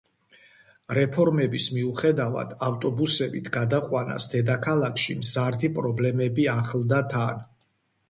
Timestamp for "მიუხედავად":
1.73-2.57